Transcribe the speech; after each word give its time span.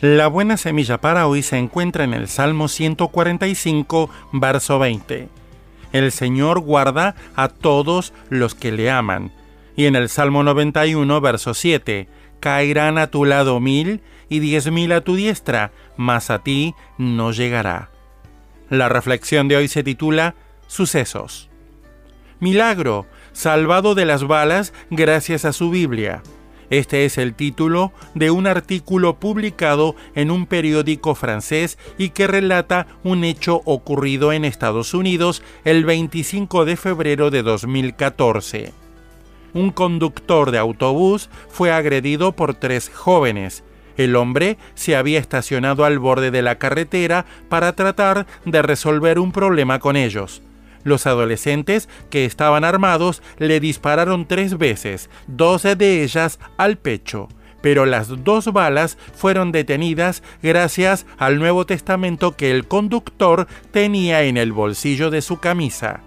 La 0.00 0.28
buena 0.28 0.56
semilla 0.56 0.98
para 0.98 1.26
hoy 1.26 1.42
se 1.42 1.58
encuentra 1.58 2.04
en 2.04 2.14
el 2.14 2.26
Salmo 2.26 2.68
145, 2.68 4.08
verso 4.32 4.78
20. 4.78 5.28
El 5.92 6.10
Señor 6.10 6.60
guarda 6.60 7.16
a 7.36 7.48
todos 7.48 8.14
los 8.30 8.54
que 8.54 8.72
le 8.72 8.90
aman. 8.90 9.30
Y 9.76 9.84
en 9.84 9.96
el 9.96 10.08
Salmo 10.08 10.42
91, 10.42 11.20
verso 11.20 11.52
7, 11.52 12.08
caerán 12.40 12.96
a 12.96 13.08
tu 13.08 13.26
lado 13.26 13.60
mil 13.60 14.00
y 14.30 14.38
diez 14.38 14.70
mil 14.70 14.92
a 14.92 15.02
tu 15.02 15.16
diestra, 15.16 15.70
mas 15.98 16.30
a 16.30 16.38
ti 16.38 16.74
no 16.96 17.32
llegará. 17.32 17.90
La 18.70 18.88
reflexión 18.88 19.48
de 19.48 19.58
hoy 19.58 19.68
se 19.68 19.82
titula 19.82 20.34
Sucesos. 20.66 21.50
Milagro, 22.38 23.04
salvado 23.32 23.94
de 23.94 24.06
las 24.06 24.26
balas 24.26 24.72
gracias 24.88 25.44
a 25.44 25.52
su 25.52 25.68
Biblia. 25.68 26.22
Este 26.70 27.04
es 27.04 27.18
el 27.18 27.34
título 27.34 27.92
de 28.14 28.30
un 28.30 28.46
artículo 28.46 29.16
publicado 29.16 29.96
en 30.14 30.30
un 30.30 30.46
periódico 30.46 31.16
francés 31.16 31.78
y 31.98 32.10
que 32.10 32.28
relata 32.28 32.86
un 33.02 33.24
hecho 33.24 33.60
ocurrido 33.64 34.32
en 34.32 34.44
Estados 34.44 34.94
Unidos 34.94 35.42
el 35.64 35.84
25 35.84 36.64
de 36.64 36.76
febrero 36.76 37.32
de 37.32 37.42
2014. 37.42 38.72
Un 39.52 39.72
conductor 39.72 40.52
de 40.52 40.58
autobús 40.58 41.28
fue 41.48 41.72
agredido 41.72 42.32
por 42.32 42.54
tres 42.54 42.88
jóvenes. 42.88 43.64
El 43.96 44.14
hombre 44.14 44.56
se 44.74 44.94
había 44.94 45.18
estacionado 45.18 45.84
al 45.84 45.98
borde 45.98 46.30
de 46.30 46.42
la 46.42 46.58
carretera 46.58 47.26
para 47.48 47.72
tratar 47.74 48.28
de 48.44 48.62
resolver 48.62 49.18
un 49.18 49.32
problema 49.32 49.80
con 49.80 49.96
ellos. 49.96 50.40
Los 50.84 51.06
adolescentes 51.06 51.88
que 52.08 52.24
estaban 52.24 52.64
armados 52.64 53.22
le 53.38 53.60
dispararon 53.60 54.26
tres 54.26 54.56
veces, 54.56 55.10
dos 55.26 55.62
de 55.62 56.02
ellas 56.02 56.38
al 56.56 56.78
pecho, 56.78 57.28
pero 57.60 57.86
las 57.86 58.24
dos 58.24 58.52
balas 58.52 58.96
fueron 59.14 59.52
detenidas 59.52 60.22
gracias 60.42 61.06
al 61.18 61.38
Nuevo 61.38 61.66
Testamento 61.66 62.36
que 62.36 62.50
el 62.50 62.66
conductor 62.66 63.46
tenía 63.70 64.22
en 64.22 64.36
el 64.36 64.52
bolsillo 64.52 65.10
de 65.10 65.22
su 65.22 65.38
camisa. 65.38 66.00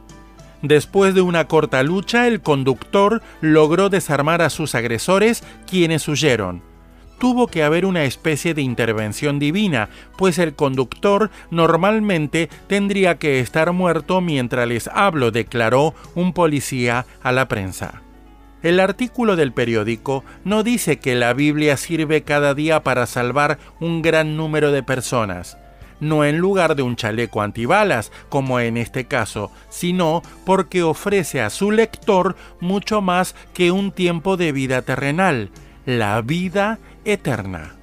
Después 0.62 1.14
de 1.14 1.22
una 1.22 1.48
corta 1.48 1.84
lucha, 1.84 2.28
el 2.28 2.42
conductor 2.42 3.22
logró 3.42 3.90
desarmar 3.90 4.42
a 4.42 4.50
sus 4.50 4.76
agresores, 4.76 5.44
quienes 5.68 6.08
huyeron 6.08 6.73
tuvo 7.24 7.48
que 7.48 7.64
haber 7.64 7.86
una 7.86 8.04
especie 8.04 8.54
de 8.54 8.64
intervención 8.64 9.40
divina, 9.40 9.88
pues 10.18 10.38
el 10.40 10.56
conductor 10.56 11.32
normalmente 11.52 12.50
tendría 12.68 13.18
que 13.18 13.40
estar 13.40 13.72
muerto 13.72 14.20
mientras 14.20 14.68
les 14.68 14.90
hablo, 14.90 15.32
declaró 15.32 15.96
un 16.16 16.34
policía 16.34 17.06
a 17.22 17.32
la 17.32 17.48
prensa. 17.48 18.02
El 18.62 18.82
artículo 18.82 19.38
del 19.38 19.54
periódico 19.54 20.26
no 20.44 20.64
dice 20.64 21.00
que 21.00 21.16
la 21.16 21.32
Biblia 21.32 21.78
sirve 21.78 22.24
cada 22.24 22.54
día 22.54 22.84
para 22.84 23.06
salvar 23.06 23.58
un 23.80 24.02
gran 24.02 24.36
número 24.36 24.74
de 24.74 24.84
personas, 24.84 25.58
no 26.02 26.26
en 26.26 26.40
lugar 26.40 26.76
de 26.76 26.84
un 26.84 26.98
chaleco 26.98 27.42
antibalas, 27.42 28.12
como 28.28 28.60
en 28.60 28.76
este 28.76 29.06
caso, 29.06 29.50
sino 29.70 30.24
porque 30.46 30.84
ofrece 30.84 31.40
a 31.40 31.50
su 31.50 31.72
lector 31.72 32.36
mucho 32.60 33.00
más 33.00 33.34
que 33.54 33.72
un 33.72 33.94
tiempo 33.94 34.36
de 34.36 34.52
vida 34.52 34.82
terrenal, 34.82 35.52
la 35.86 36.22
vida 36.22 36.80
eterna. 37.06 37.76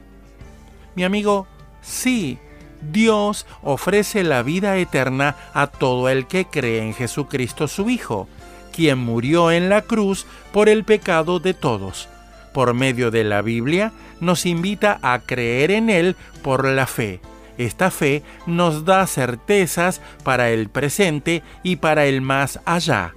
Mi 0.94 1.04
amigo, 1.04 1.47
sí, 1.81 2.38
Dios 2.81 3.47
ofrece 3.62 4.22
la 4.25 4.42
vida 4.42 4.76
eterna 4.76 5.36
a 5.54 5.66
todo 5.66 6.08
el 6.08 6.26
que 6.26 6.47
cree 6.47 6.82
en 6.82 6.94
Jesucristo 6.94 7.69
su 7.69 7.91
Hijo, 7.91 8.28
quien 8.72 8.98
murió 8.98 9.50
en 9.50 9.69
la 9.69 9.82
cruz 9.82 10.26
por 10.53 10.69
el 10.69 10.84
pecado 10.84 11.41
de 11.41 11.54
todos. 11.54 12.09
Por 12.53 12.75
medio 12.75 13.10
de 13.10 13.25
la 13.25 13.42
Biblia 13.42 13.92
nos 14.20 14.47
invita 14.47 14.98
a 15.03 15.20
creer 15.20 15.70
en 15.70 15.91
Él 15.91 16.16
por 16.42 16.64
la 16.64 16.86
fe. 16.86 17.20
Esta 17.59 17.91
fe 17.91 18.22
nos 18.47 18.84
da 18.84 19.06
certezas 19.06 20.00
para 20.25 20.50
el 20.50 20.69
presente 20.70 21.42
y 21.62 21.76
para 21.76 22.06
el 22.06 22.22
más 22.22 22.60
allá 22.64 23.14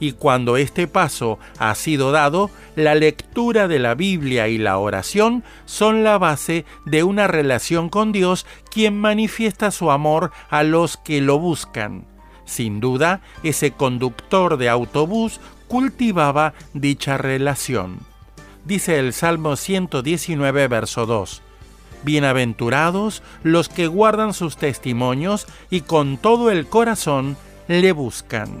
y 0.00 0.12
cuando 0.12 0.56
este 0.56 0.86
paso 0.86 1.38
ha 1.58 1.74
sido 1.74 2.12
dado, 2.12 2.50
la 2.76 2.94
lectura 2.94 3.68
de 3.68 3.78
la 3.78 3.94
Biblia 3.94 4.48
y 4.48 4.58
la 4.58 4.78
oración 4.78 5.44
son 5.64 6.04
la 6.04 6.18
base 6.18 6.64
de 6.84 7.04
una 7.04 7.26
relación 7.26 7.88
con 7.88 8.12
Dios 8.12 8.46
quien 8.70 8.98
manifiesta 9.00 9.70
su 9.70 9.90
amor 9.90 10.32
a 10.50 10.62
los 10.62 10.96
que 10.96 11.20
lo 11.20 11.38
buscan. 11.38 12.04
Sin 12.44 12.80
duda, 12.80 13.20
ese 13.42 13.70
conductor 13.70 14.56
de 14.56 14.68
autobús 14.68 15.40
cultivaba 15.68 16.54
dicha 16.74 17.16
relación. 17.16 18.00
Dice 18.64 18.98
el 18.98 19.12
Salmo 19.12 19.56
119, 19.56 20.68
verso 20.68 21.06
2. 21.06 21.42
Bienaventurados 22.02 23.22
los 23.42 23.68
que 23.68 23.86
guardan 23.86 24.34
sus 24.34 24.56
testimonios 24.56 25.46
y 25.70 25.80
con 25.82 26.18
todo 26.18 26.50
el 26.50 26.66
corazón 26.66 27.36
le 27.66 27.92
buscan. 27.92 28.60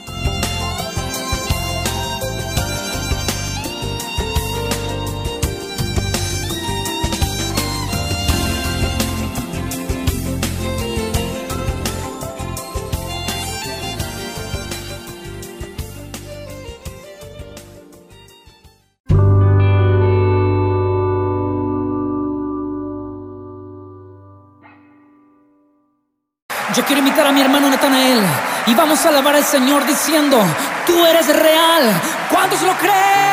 Yo 26.73 26.85
quiero 26.85 26.99
invitar 26.99 27.27
a 27.27 27.33
mi 27.33 27.41
hermano 27.41 27.69
Natanael 27.69 28.21
y 28.65 28.73
vamos 28.73 29.05
a 29.05 29.09
alabar 29.09 29.35
al 29.35 29.43
Señor 29.43 29.85
diciendo, 29.85 30.37
tú 30.85 31.05
eres 31.05 31.27
real. 31.27 32.01
¿Cuántos 32.29 32.61
lo 32.61 32.73
creen? 32.77 33.30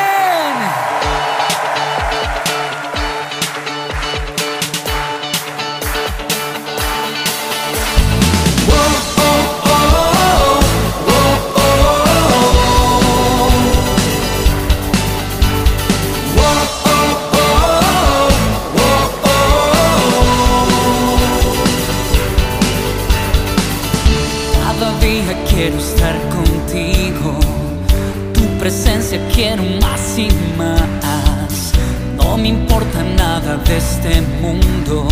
Presencia 28.69 29.19
quiero 29.35 29.63
más 29.81 30.19
y 30.19 30.29
más. 30.59 31.73
No 32.19 32.37
me 32.37 32.49
importa 32.49 33.03
nada 33.17 33.57
de 33.57 33.79
este 33.79 34.21
mundo. 34.43 35.09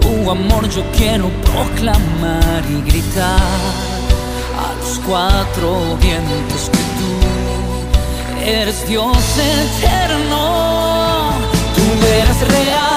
Tu 0.00 0.30
amor 0.30 0.66
yo 0.70 0.82
quiero 0.96 1.28
proclamar 1.50 2.62
y 2.70 2.80
gritar 2.90 3.38
a 4.64 4.66
los 4.80 4.98
cuatro 5.06 5.98
vientos 6.00 6.70
que 6.72 6.82
tú 6.98 7.10
eres 8.42 8.88
Dios 8.88 9.18
eterno. 9.36 11.32
Tú 11.76 11.84
eres 12.18 12.38
real, 12.48 12.93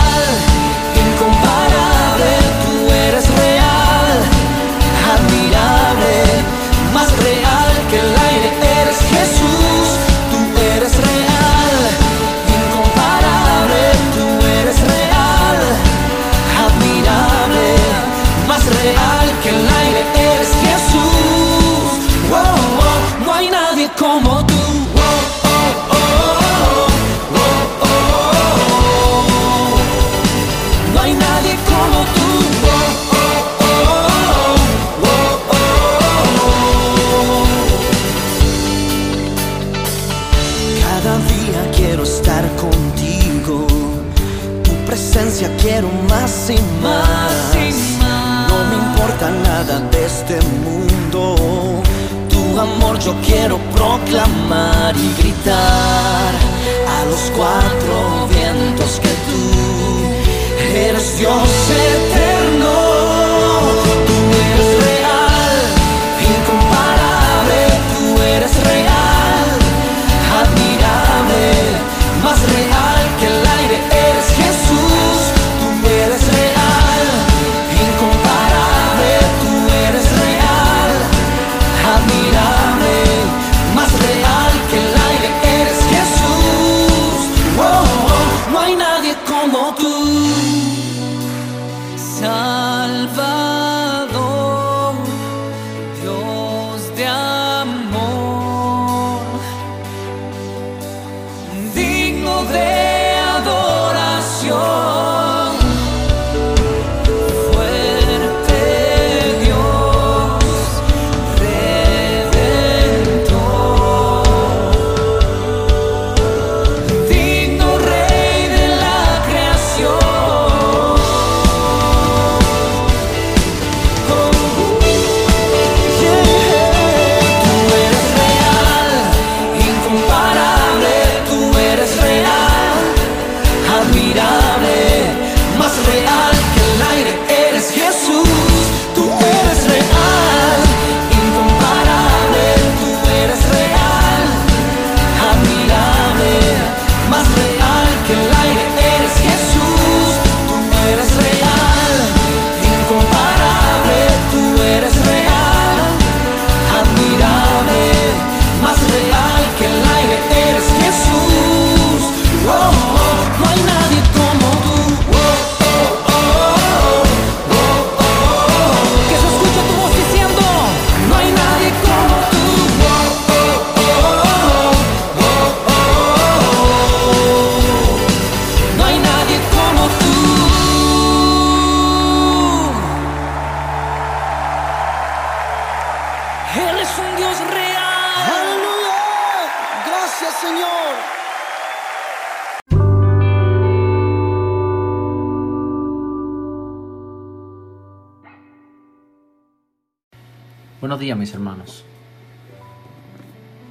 Buenos 200.80 201.00
días 201.00 201.18
mis 201.18 201.34
hermanos. 201.34 201.84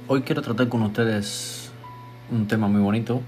Hoy 0.09 0.23
quiero 0.23 0.41
tratar 0.41 0.67
con 0.67 0.81
ustedes 0.81 1.71
un 2.29 2.49
tema 2.49 2.67
muy 2.67 2.81
bonito 2.81 3.21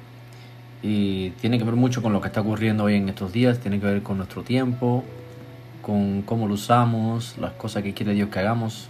y 0.84 1.30
tiene 1.40 1.58
que 1.58 1.64
ver 1.64 1.78
mucho 1.78 2.02
con 2.02 2.12
lo 2.12 2.20
que 2.20 2.28
está 2.28 2.42
ocurriendo 2.42 2.84
hoy 2.84 2.96
en 2.96 3.08
estos 3.08 3.32
días, 3.32 3.62
tiene 3.62 3.80
que 3.80 3.86
ver 3.86 4.04
con 4.04 4.18
nuestro 4.18 4.44
tiempo, 4.44 5.06
con 5.82 6.24
cómo 6.24 6.46
lo 6.50 6.56
usamos, 6.56 7.38
las 7.38 7.54
cosas 7.54 7.82
que 7.82 7.94
quiere 7.94 8.14
Dios 8.14 8.28
que 8.28 8.40
hagamos 8.40 8.90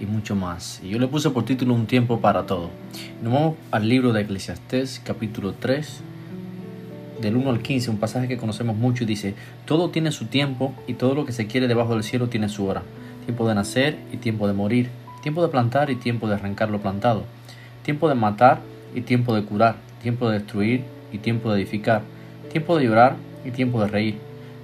y 0.00 0.06
mucho 0.06 0.34
más. 0.34 0.80
Y 0.82 0.88
yo 0.88 0.98
le 0.98 1.06
puse 1.06 1.30
por 1.30 1.44
título 1.44 1.72
Un 1.74 1.86
tiempo 1.86 2.20
para 2.20 2.46
todo. 2.46 2.70
Nos 3.22 3.32
vamos 3.32 3.54
al 3.70 3.88
libro 3.88 4.12
de 4.12 4.22
Eclesiastés 4.22 5.00
capítulo 5.04 5.52
3 5.52 6.00
del 7.20 7.36
1 7.36 7.48
al 7.48 7.62
15, 7.62 7.90
un 7.90 7.98
pasaje 7.98 8.26
que 8.26 8.38
conocemos 8.38 8.74
mucho 8.74 9.04
y 9.04 9.06
dice, 9.06 9.36
todo 9.66 9.90
tiene 9.90 10.10
su 10.10 10.26
tiempo 10.26 10.74
y 10.88 10.94
todo 10.94 11.14
lo 11.14 11.24
que 11.24 11.32
se 11.32 11.46
quiere 11.46 11.68
debajo 11.68 11.94
del 11.94 12.02
cielo 12.02 12.28
tiene 12.28 12.48
su 12.48 12.66
hora 12.66 12.82
tiempo 13.30 13.46
de 13.46 13.54
nacer 13.54 13.96
y 14.12 14.16
tiempo 14.16 14.48
de 14.48 14.54
morir, 14.54 14.88
tiempo 15.22 15.40
de 15.40 15.50
plantar 15.50 15.88
y 15.88 15.94
tiempo 15.94 16.26
de 16.26 16.34
arrancar 16.34 16.68
lo 16.68 16.80
plantado, 16.80 17.22
tiempo 17.84 18.08
de 18.08 18.16
matar 18.16 18.58
y 18.92 19.02
tiempo 19.02 19.36
de 19.36 19.44
curar, 19.44 19.76
tiempo 20.02 20.28
de 20.28 20.40
destruir 20.40 20.82
y 21.12 21.18
tiempo 21.18 21.52
de 21.52 21.60
edificar, 21.60 22.02
tiempo 22.50 22.76
de 22.76 22.86
llorar 22.86 23.14
y 23.44 23.52
tiempo 23.52 23.80
de 23.80 23.86
reír, 23.86 24.18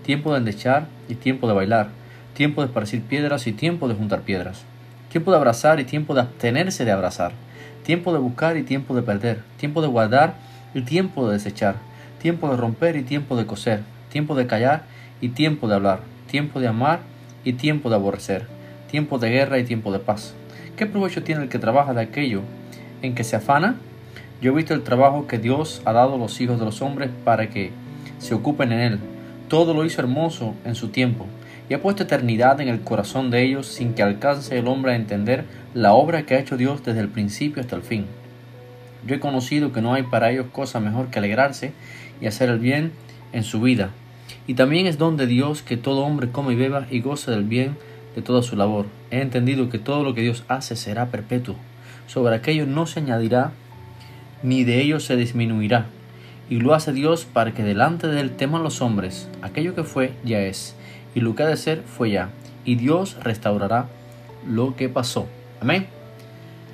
tiempo 0.05 0.33
de 0.33 0.39
endechar 0.39 0.89
y 1.09 1.15
tiempo 1.15 1.47
de 1.47 1.55
bailar, 1.55 1.91
tiempo 2.35 2.61
de 2.61 2.67
esparcir 2.67 3.03
piedras 3.03 3.47
y 3.47 3.53
tiempo 3.53 3.87
de 3.87 3.95
juntar 3.95 4.23
piedras, 4.23 4.65
tiempo 5.13 5.31
de 5.31 5.37
abrazar 5.37 5.79
y 5.79 5.85
tiempo 5.85 6.13
de 6.17 6.23
abstenerse 6.23 6.85
de 6.85 6.91
abrazar, 6.91 7.35
tiempo 7.85 8.13
de 8.13 8.19
buscar 8.19 8.57
y 8.57 8.65
tiempo 8.65 8.97
de 8.97 9.03
perder, 9.03 9.43
tiempo 9.59 9.81
de 9.81 9.87
guardar 9.87 10.35
y 10.75 10.81
tiempo 10.81 11.29
de 11.29 11.35
desechar, 11.35 11.77
tiempo 12.21 12.51
de 12.51 12.57
romper 12.57 12.97
y 12.97 13.05
tiempo 13.05 13.37
de 13.37 13.47
coser, 13.47 13.85
tiempo 14.11 14.35
de 14.35 14.49
callar 14.49 14.83
y 15.21 15.29
tiempo 15.29 15.69
de 15.69 15.77
hablar, 15.77 16.01
tiempo 16.29 16.59
de 16.59 16.67
amar 16.67 16.99
y 17.47 17.53
tiempo 17.53 17.91
de 17.91 17.95
aborrecer, 17.95 18.56
tiempo 18.91 19.19
de 19.19 19.31
guerra 19.31 19.59
y 19.59 19.65
tiempo 19.65 19.93
de 19.93 19.99
paz. 19.99 20.35
¿Qué 20.77 20.87
provecho 20.87 21.23
tiene 21.23 21.43
el 21.43 21.49
que 21.49 21.59
trabaja 21.59 21.95
de 21.95 22.03
aquello 22.03 22.43
en 23.03 23.15
que 23.15 23.25
se 23.25 23.37
afana? 23.37 23.77
Yo 24.41 24.53
he 24.53 24.55
visto 24.55 24.75
el 24.75 24.83
trabajo 24.83 25.27
que 25.27 25.39
Dios 25.39 25.81
ha 25.85 25.93
dado 25.93 26.15
a 26.15 26.19
los 26.19 26.41
hijos 26.41 26.59
de 26.59 26.67
los 26.67 26.83
hombres 26.83 27.11
para 27.25 27.49
que 27.49 27.71
se 28.19 28.35
ocupen 28.35 28.73
en 28.73 28.81
él. 28.81 28.99
Todo 29.49 29.75
lo 29.75 29.85
hizo 29.85 30.01
hermoso 30.01 30.55
en 30.65 30.75
su 30.75 30.89
tiempo 30.89 31.27
y 31.69 31.75
ha 31.75 31.83
puesto 31.83 32.03
eternidad 32.03 32.61
en 32.61 32.69
el 32.69 32.81
corazón 32.81 33.31
de 33.31 33.43
ellos 33.43 33.67
sin 33.67 33.95
que 33.95 34.03
alcance 34.03 34.59
el 34.59 34.69
hombre 34.69 34.93
a 34.93 34.97
entender 34.97 35.45
la 35.75 35.95
obra 35.95 36.25
que 36.25 36.35
ha 36.35 36.39
hecho 36.39 36.57
Dios 36.57 36.85
desde 36.85 37.01
el 37.01 37.09
principio 37.09 37.63
hasta 37.63 37.77
el 37.77 37.83
fin. 37.83 38.07
Yo 39.07 39.15
he 39.15 39.21
conocido 39.21 39.73
que 39.73 39.81
no 39.81 39.95
hay 39.95 40.03
para 40.03 40.31
ellos 40.31 40.47
cosa 40.53 40.81
mejor 40.81 41.09
que 41.09 41.19
alegrarse 41.19 41.73
y 42.21 42.27
hacer 42.27 42.49
el 42.51 42.59
bien 42.59 42.93
en 43.33 43.45
su 43.45 43.61
vida. 43.61 43.91
Y 44.47 44.55
también 44.55 44.87
es 44.87 44.99
don 44.99 45.17
de 45.17 45.27
Dios 45.27 45.63
que 45.63 45.77
todo 45.77 46.05
hombre 46.05 46.31
come 46.31 46.53
y 46.53 46.57
beba 46.57 46.87
y 46.91 47.01
goce 47.01 47.31
del 47.31 47.45
bien 47.45 47.77
de 48.17 48.23
toda 48.23 48.43
su 48.43 48.57
labor. 48.57 48.87
He 49.13 49.21
entendido 49.21 49.69
que 49.69 49.79
todo 49.79 50.03
lo 50.03 50.15
que 50.15 50.23
Dios 50.23 50.43
hace 50.49 50.75
será 50.75 51.07
perpetuo. 51.07 51.55
Sobre 52.09 52.35
aquello 52.35 52.67
no 52.67 52.87
se 52.87 53.01
añadirá, 53.01 53.53
ni 54.43 54.65
de 54.65 54.81
ello 54.81 54.99
se 54.99 55.17
disminuirá. 55.17 55.87
Y 56.49 56.61
lo 56.61 56.75
hace 56.75 56.93
Dios 56.93 57.27
para 57.27 57.53
que 57.53 57.63
delante 57.63 58.09
de 58.09 58.21
él 58.21 58.31
teman 58.31 58.63
los 58.63 58.81
hombres. 58.81 59.29
Aquello 59.43 59.75
que 59.75 59.85
fue, 59.85 60.15
ya 60.25 60.41
es. 60.41 60.75
Y 61.15 61.21
lo 61.21 61.35
que 61.35 61.43
ha 61.43 61.47
de 61.47 61.57
ser, 61.57 61.83
fue 61.83 62.11
ya. 62.11 62.31
Y 62.65 62.77
Dios 62.77 63.17
restaurará 63.23 63.89
lo 64.49 64.77
que 64.77 64.89
pasó. 64.89 65.27
Amén. 65.61 65.87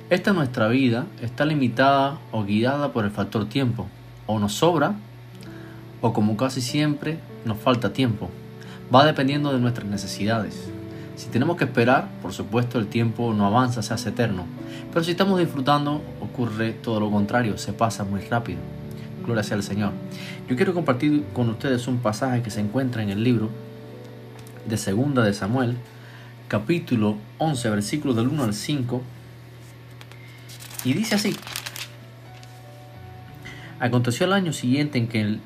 Esta 0.09 0.31
nuestra 0.31 0.67
vida 0.67 1.07
está 1.21 1.45
limitada 1.45 2.19
o 2.31 2.43
guiada 2.43 2.93
por 2.93 3.03
el 3.03 3.11
factor 3.11 3.49
tiempo. 3.49 3.87
O 4.27 4.39
nos 4.39 4.53
sobra, 4.53 4.95
o 6.01 6.13
como 6.13 6.37
casi 6.37 6.61
siempre, 6.61 7.17
nos 7.45 7.57
falta 7.57 7.91
tiempo. 7.91 8.29
Va 8.93 9.05
dependiendo 9.05 9.51
de 9.51 9.59
nuestras 9.59 9.87
necesidades. 9.87 10.72
Si 11.15 11.29
tenemos 11.29 11.57
que 11.57 11.65
esperar, 11.65 12.09
por 12.21 12.33
supuesto 12.33 12.79
el 12.79 12.87
tiempo 12.87 13.33
no 13.33 13.45
avanza, 13.45 13.83
se 13.83 13.93
hace 13.93 14.09
eterno. 14.09 14.45
Pero 14.91 15.03
si 15.03 15.11
estamos 15.11 15.39
disfrutando, 15.39 16.01
ocurre 16.21 16.73
todo 16.73 16.99
lo 16.99 17.11
contrario, 17.11 17.57
se 17.57 17.73
pasa 17.73 18.03
muy 18.03 18.21
rápido. 18.21 18.59
Gloria 19.23 19.43
sea 19.43 19.57
al 19.57 19.63
Señor. 19.63 19.91
Yo 20.49 20.55
quiero 20.55 20.73
compartir 20.73 21.23
con 21.33 21.49
ustedes 21.49 21.87
un 21.87 21.99
pasaje 21.99 22.41
que 22.41 22.49
se 22.49 22.59
encuentra 22.59 23.03
en 23.03 23.09
el 23.09 23.23
libro 23.23 23.49
de 24.67 24.77
Segunda 24.77 25.23
de 25.23 25.33
Samuel, 25.33 25.77
capítulo 26.47 27.17
11, 27.37 27.69
versículos 27.69 28.15
del 28.15 28.27
1 28.27 28.43
al 28.43 28.53
5. 28.53 29.01
Y 30.83 30.93
dice 30.93 31.15
así. 31.15 31.35
Aconteció 33.79 34.25
el 34.25 34.33
año 34.33 34.51
siguiente 34.51 34.97
en 34.97 35.07
que 35.07 35.21
el, 35.21 35.39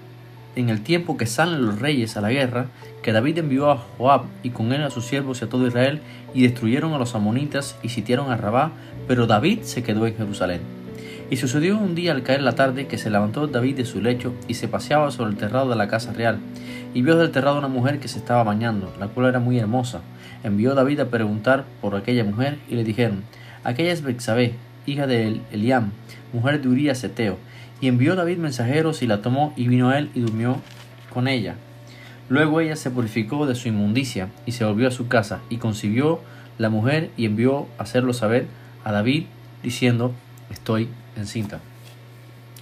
en 0.58 0.70
el 0.70 0.82
tiempo 0.82 1.18
que 1.18 1.28
salen 1.28 1.66
los 1.66 1.80
reyes 1.80 2.18
a 2.18 2.22
la 2.22 2.32
guerra, 2.32 2.66
que 3.04 3.12
David 3.12 3.38
envió 3.38 3.70
a 3.70 3.78
Joab 3.78 4.24
y 4.42 4.50
con 4.50 4.74
él 4.74 4.82
a 4.82 4.90
sus 4.90 5.06
siervos 5.06 5.40
y 5.40 5.46
a 5.46 5.50
todo 5.50 5.68
Israel, 5.68 6.02
y 6.34 6.42
destruyeron 6.42 6.94
a 6.94 6.98
los 6.98 7.14
amonitas 7.14 7.78
y 7.84 7.90
sitiaron 7.90 8.32
a 8.32 8.38
Rabá, 8.38 8.72
pero 9.08 9.28
David 9.28 9.62
se 9.62 9.84
quedó 9.84 10.08
en 10.08 10.18
Jerusalén. 10.18 10.62
Y 11.30 11.38
sucedió 11.38 11.78
un 11.78 11.94
día 11.94 12.12
al 12.12 12.24
caer 12.24 12.42
la 12.42 12.56
tarde 12.56 12.88
que 12.88 12.98
se 12.98 13.12
levantó 13.12 13.46
David 13.46 13.78
de 13.78 13.86
su 13.86 14.02
lecho 14.02 14.34
y 14.48 14.56
se 14.56 14.68
paseaba 14.68 15.12
sobre 15.12 15.30
el 15.30 15.38
terrado 15.38 15.70
de 15.70 15.76
la 15.76 15.88
casa 15.88 16.12
real, 16.12 16.40
y 16.96 17.04
vio 17.04 17.18
del 17.18 17.32
terrado 17.32 17.60
una 17.60 17.68
mujer 17.68 18.00
que 18.00 18.08
se 18.08 18.18
estaba 18.18 18.44
bañando, 18.44 18.92
la 19.00 19.10
cual 19.10 19.28
era 19.28 19.40
muy 19.40 19.60
hermosa. 19.60 20.02
Envió 20.44 20.74
David 20.74 21.02
a 21.02 21.10
preguntar 21.10 21.66
por 21.82 21.96
aquella 21.96 22.24
mujer, 22.24 22.58
y 22.68 22.74
le 22.74 22.84
dijeron, 22.84 23.22
aquella 23.64 23.92
es 23.92 24.02
Bexabé, 24.02 24.56
hija 24.88 25.06
de 25.06 25.40
Eliam, 25.52 25.92
mujer 26.34 26.62
de 26.62 26.70
Urías 26.70 27.04
Eteo. 27.04 27.38
Y 27.80 27.88
envió 27.88 28.16
David 28.16 28.38
mensajeros 28.38 29.02
y 29.02 29.08
la 29.08 29.22
tomó 29.22 29.54
y 29.56 29.68
vino 29.68 29.90
a 29.90 29.98
él 30.00 30.10
y 30.16 30.22
durmió 30.22 30.58
con 31.14 31.28
ella. 31.28 31.56
Luego 32.30 32.60
ella 32.60 32.76
se 32.76 32.92
purificó 32.92 33.46
de 33.46 33.56
su 33.56 33.68
inmundicia 33.68 34.30
y 34.46 34.52
se 34.52 34.66
volvió 34.66 34.88
a 34.88 34.92
su 34.92 35.08
casa 35.08 35.40
y 35.50 35.58
concibió 35.58 36.20
la 36.58 36.70
mujer 36.70 37.12
y 37.16 37.26
envió 37.26 37.68
a 37.78 37.84
hacerlo 37.84 38.14
saber 38.14 38.48
a 38.84 38.92
David 38.92 39.26
diciendo 39.64 40.12
estoy 40.50 40.90
encinta. 41.16 41.60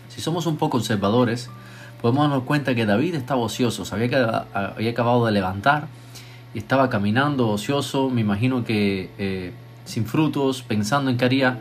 Si 0.10 0.22
somos 0.22 0.46
un 0.46 0.58
poco 0.58 0.78
observadores, 0.78 1.50
podemos 2.02 2.30
darnos 2.30 2.44
cuenta 2.44 2.76
que 2.76 2.86
David 2.86 3.16
estaba 3.16 3.42
ocioso, 3.42 3.86
sabía 3.86 4.10
que 4.10 4.16
había 4.54 4.92
acabado 4.92 5.26
de 5.26 5.32
levantar 5.32 5.88
y 6.54 6.60
estaba 6.60 6.90
caminando 6.90 7.50
ocioso, 7.50 8.10
me 8.10 8.22
imagino 8.22 8.64
que 8.64 9.10
eh, 9.18 9.52
sin 9.86 10.06
frutos, 10.06 10.62
pensando 10.62 11.12
en 11.12 11.18
qué 11.18 11.26
haría 11.26 11.60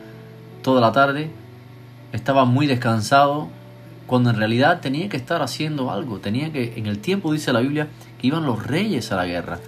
toda 0.63 0.81
la 0.81 0.93
tarde, 0.93 1.31
estaba 2.15 2.45
muy 2.45 2.67
descansado, 2.69 3.49
cuando 4.07 4.31
en 4.31 4.37
realidad 4.37 4.81
tenía 4.81 5.09
que 5.09 5.17
estar 5.17 5.43
haciendo 5.43 5.91
algo, 5.91 6.21
tenía 6.21 6.53
que, 6.53 6.75
en 6.77 6.87
el 6.87 7.01
tiempo 7.01 7.33
dice 7.33 7.53
la 7.53 7.61
Biblia, 7.61 7.89
que 8.21 8.29
iban 8.29 8.47
los 8.47 8.65
reyes 8.65 9.11
a 9.11 9.17
la 9.17 9.27
guerra. 9.27 9.59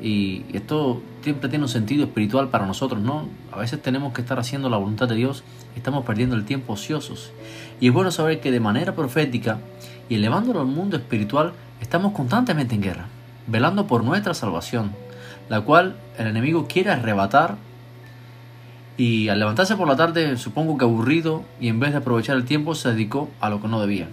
Y 0.00 0.44
esto 0.52 1.02
siempre 1.22 1.48
tiene 1.48 1.64
un 1.64 1.68
sentido 1.68 2.04
espiritual 2.04 2.48
para 2.48 2.64
nosotros, 2.64 3.00
¿no? 3.00 3.28
A 3.50 3.58
veces 3.58 3.82
tenemos 3.82 4.12
que 4.12 4.20
estar 4.20 4.38
haciendo 4.38 4.70
la 4.70 4.76
voluntad 4.76 5.08
de 5.08 5.16
Dios, 5.16 5.42
estamos 5.74 6.04
perdiendo 6.04 6.36
el 6.36 6.44
tiempo 6.44 6.74
ociosos. 6.74 7.32
Y 7.80 7.88
es 7.88 7.92
bueno 7.92 8.12
saber 8.12 8.40
que 8.40 8.52
de 8.52 8.60
manera 8.60 8.94
profética 8.94 9.58
y 10.08 10.14
elevándolo 10.14 10.60
al 10.60 10.66
mundo 10.66 10.96
espiritual, 10.96 11.54
estamos 11.80 12.12
constantemente 12.12 12.76
en 12.76 12.82
guerra, 12.82 13.08
velando 13.48 13.88
por 13.88 14.04
nuestra 14.04 14.34
salvación, 14.34 14.92
la 15.48 15.62
cual 15.62 15.96
el 16.18 16.28
enemigo 16.28 16.68
quiere 16.68 16.90
arrebatar 16.90 17.56
y 18.96 19.28
al 19.28 19.38
levantarse 19.38 19.76
por 19.76 19.86
la 19.86 19.96
tarde, 19.96 20.36
supongo 20.36 20.78
que 20.78 20.84
aburrido, 20.84 21.44
y 21.60 21.68
en 21.68 21.80
vez 21.80 21.92
de 21.92 21.98
aprovechar 21.98 22.36
el 22.36 22.44
tiempo, 22.44 22.74
se 22.74 22.90
dedicó 22.90 23.28
a 23.40 23.50
lo 23.50 23.60
que 23.60 23.68
no 23.68 23.80
debía. 23.80 24.08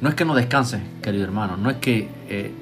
No 0.00 0.08
es 0.08 0.14
que 0.14 0.24
no 0.24 0.34
descanses, 0.34 0.82
querido 1.02 1.24
hermano, 1.24 1.56
no 1.56 1.70
es 1.70 1.76
que 1.76 2.08
eh, 2.28 2.52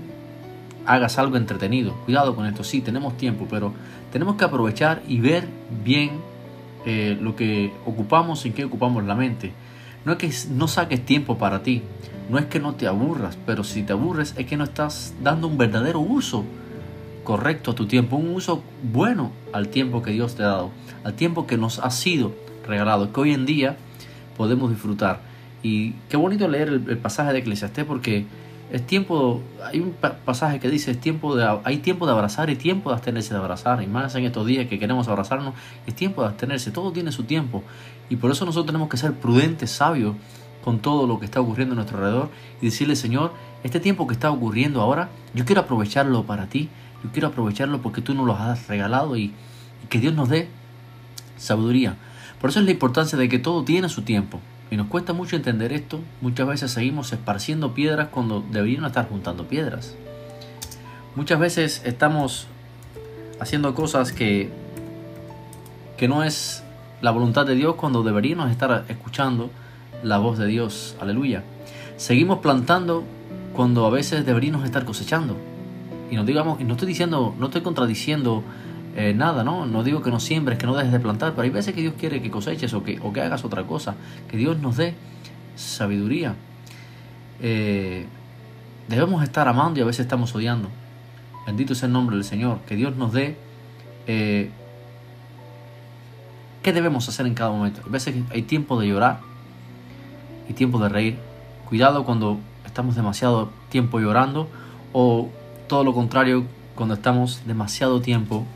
hagas 0.87 1.19
algo 1.19 1.37
entretenido. 1.37 1.95
Cuidado 2.05 2.35
con 2.35 2.47
esto, 2.47 2.65
sí, 2.65 2.81
tenemos 2.81 3.17
tiempo, 3.17 3.47
pero 3.51 3.73
tenemos 4.13 4.37
que 4.37 4.45
aprovechar 4.45 5.03
y 5.07 5.21
ver 5.21 5.47
bien 5.85 6.11
eh, 6.87 7.17
lo 7.21 7.37
que 7.37 7.73
ocupamos 7.85 8.47
y 8.47 8.51
qué 8.53 8.65
ocupamos 8.65 9.05
la 9.05 9.15
mente. 9.15 9.53
No 10.05 10.13
es 10.13 10.19
que 10.19 10.33
no 10.53 10.69
saques 10.69 11.05
tiempo 11.05 11.37
para 11.37 11.63
ti, 11.63 11.83
no 12.31 12.39
es 12.39 12.47
que 12.47 12.61
no 12.61 12.75
te 12.75 12.87
aburras, 12.87 13.37
pero 13.45 13.65
si 13.65 13.83
te 13.83 13.93
aburres 13.93 14.35
es 14.37 14.47
que 14.47 14.57
no 14.57 14.65
estás 14.65 15.15
dando 15.23 15.49
un 15.49 15.59
verdadero 15.59 16.01
uso 16.01 16.45
correcto 17.29 17.73
a 17.73 17.75
tu 17.75 17.85
tiempo, 17.85 18.17
un 18.17 18.35
uso 18.35 18.63
bueno 18.83 19.33
al 19.53 19.69
tiempo 19.69 20.01
que 20.01 20.13
Dios 20.13 20.35
te 20.35 20.43
ha 20.45 20.47
dado, 20.47 20.71
al 21.05 21.13
tiempo 21.13 21.47
que 21.47 21.59
nos 21.59 21.79
ha 21.79 21.91
sido 21.91 22.33
regalado, 22.67 23.13
que 23.13 23.21
hoy 23.21 23.35
en 23.35 23.45
día 23.45 23.77
podemos 24.35 24.71
disfrutar. 24.71 25.21
Y 25.63 25.91
qué 26.09 26.17
bonito 26.17 26.49
leer 26.49 26.69
el, 26.69 26.97
pasaje 26.97 27.35
de 27.35 27.41
Eclesiastés 27.41 27.85
porque 27.85 28.25
es 28.73 28.87
tiempo, 28.87 29.43
hay 29.63 29.81
un 29.81 29.93
pasaje 30.25 30.59
que 30.59 30.71
dice, 30.71 30.93
es 30.93 31.01
tiempo 31.03 31.37
de, 31.37 31.47
hay 31.65 31.77
tiempo 31.77 32.07
de 32.07 32.13
abrazar 32.13 32.49
y 32.49 32.57
tiempo 32.57 32.89
de 32.89 32.95
abstenerse 32.95 33.35
de 33.35 33.41
abrazar. 33.41 33.83
Y 33.83 33.87
más 33.87 34.15
en 34.15 34.25
estos 34.25 34.47
días 34.47 34.67
que 34.67 34.79
queremos 34.79 35.07
abrazarnos, 35.07 35.53
es 35.87 35.95
tiempo 35.95 36.23
de 36.23 36.29
abstenerse, 36.29 36.71
todo 36.71 36.93
tiene 36.93 37.13
su 37.13 37.25
tiempo. 37.25 37.63
Y 38.09 38.17
por 38.17 38.31
eso 38.31 38.47
nosotros 38.47 38.65
tenemos 38.65 38.89
que 38.89 38.97
ser 38.97 39.13
prudentes, 39.13 39.71
sabios 39.71 40.17
con 40.65 40.79
todo 40.79 41.07
lo 41.07 41.19
que 41.19 41.27
está 41.27 41.43
ocurriendo 41.43 41.75
a 41.75 41.77
nuestro 41.77 41.99
alrededor 41.99 42.31
y 42.63 42.67
decirle, 42.67 42.97
Señor, 42.97 43.33
este 43.65 43.81
tiempo 43.81 44.07
que 44.07 44.15
está 44.15 44.31
ocurriendo 44.31 44.81
ahora, 44.81 45.11
yo 45.35 45.45
quiero 45.45 45.61
aprovecharlo 45.61 46.25
para 46.25 46.47
ti, 46.47 46.71
yo 47.03 47.11
quiero 47.13 47.29
aprovecharlo 47.29 47.81
porque 47.81 48.01
tú 48.01 48.15
nos 48.15 48.27
lo 48.27 48.35
has 48.35 48.69
regalado 48.69 49.17
y, 49.17 49.33
que 49.89 50.01
Dios 50.01 50.15
nos 50.15 50.29
dé 50.29 50.49
sabiduría. 51.39 51.97
Por 52.41 52.51
eso 52.51 52.59
es 52.59 52.67
la 52.67 52.73
importancia 52.73 53.17
de 53.17 53.29
que 53.29 53.39
todo 53.39 53.65
tiene 53.65 53.89
su 53.89 54.03
tiempo. 54.03 54.41
Y 54.71 54.77
nos 54.77 54.89
cuesta 54.89 55.15
mucho 55.15 55.35
entender 55.35 55.73
esto. 55.73 56.01
Muchas 56.21 56.47
veces 56.47 56.73
seguimos 56.73 57.13
esparciendo 57.13 57.73
piedras 57.73 58.09
cuando 58.09 58.45
deberían 58.51 58.85
estar 58.85 59.09
juntando 59.09 59.49
piedras. 59.49 59.95
Muchas 61.17 61.39
veces 61.39 61.83
estamos 61.87 62.49
haciendo 63.41 63.75
cosas 63.75 64.13
que, 64.13 64.51
que 65.97 66.07
no 66.07 66.23
es 66.23 66.63
la 67.01 67.11
voluntad 67.13 67.47
de 67.47 67.55
Dios 67.55 67.77
cuando 67.77 68.03
deberíamos 68.03 68.51
estar 68.51 68.85
escuchando 68.89 69.51
la 70.03 70.19
voz 70.19 70.39
de 70.39 70.47
Dios. 70.47 70.97
Aleluya. 71.01 71.45
Seguimos 71.97 72.41
plantando 72.41 73.05
cuando 73.55 73.87
a 73.87 73.91
veces 73.91 74.27
deberíamos 74.27 74.65
estar 74.65 74.85
cosechando. 74.85 75.37
Y 76.11 76.17
no 76.17 76.25
digamos, 76.25 76.61
y 76.61 76.65
no 76.65 76.75
estoy 76.75 76.89
diciendo, 76.89 77.35
no 77.39 77.47
estoy 77.47 77.63
contradiciendo 77.63 78.43
eh, 78.97 79.15
nada, 79.15 79.45
¿no? 79.45 79.67
No 79.67 79.85
digo 79.85 80.03
que 80.03 80.11
no 80.11 80.19
siembres, 80.19 80.59
que 80.59 80.67
no 80.67 80.75
dejes 80.75 80.91
de 80.93 81.01
plantar, 81.01 81.33
pero 81.33 81.43
hay 81.43 81.51
veces 81.51 81.75
que 81.75 81.81
Dios 81.83 81.95
quiere 81.99 82.21
que 82.21 82.31
coseches 82.31 82.75
o 82.75 82.83
que, 82.83 82.99
o 83.03 83.13
que 83.13 83.21
hagas 83.21 83.45
otra 83.45 83.65
cosa, 83.65 83.95
que 84.29 84.37
Dios 84.37 84.59
nos 84.59 84.77
dé 84.77 84.95
sabiduría. 85.57 86.35
Eh, 87.41 88.07
debemos 88.89 89.23
estar 89.23 89.47
amando 89.47 89.79
y 89.79 89.83
a 89.83 89.87
veces 89.87 90.01
estamos 90.01 90.35
odiando. 90.35 90.69
Bendito 91.47 91.75
sea 91.75 91.87
el 91.87 91.93
nombre 91.93 92.17
del 92.17 92.25
Señor, 92.25 92.59
que 92.67 92.75
Dios 92.75 92.97
nos 92.97 93.13
dé 93.13 93.37
eh, 94.07 94.51
qué 96.63 96.73
debemos 96.73 97.09
hacer 97.09 97.27
en 97.27 97.35
cada 97.35 97.51
momento. 97.51 97.83
Hay 97.85 97.91
veces 97.91 98.15
hay 98.31 98.43
tiempo 98.43 98.81
de 98.81 98.89
llorar 98.89 99.21
y 100.49 100.55
tiempo 100.55 100.79
de 100.79 100.89
reír. 100.89 101.19
Cuidado 101.69 102.05
cuando 102.05 102.39
estamos 102.65 102.97
demasiado 102.97 103.51
tiempo 103.69 104.01
llorando 104.01 104.49
o 104.93 105.29
todo 105.69 105.85
lo 105.85 105.95
contrario 105.95 106.45
cuando 106.75 106.95
estamos 106.95 107.43
demasiado 107.47 108.01
tiempo 108.01 108.47